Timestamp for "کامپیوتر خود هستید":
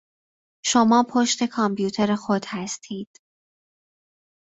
1.45-3.17